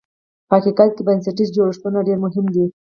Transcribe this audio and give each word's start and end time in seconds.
په 0.47 0.53
حقیقت 0.59 0.89
کې 0.95 1.01
بنسټیز 1.07 1.49
جوړښتونه 1.57 1.99
ډېر 2.07 2.17
مهم 2.25 2.45
دي. 2.53 2.65